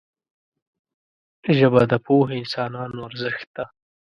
[1.57, 3.65] ژبه د پوهو انسانانو ارزښت ده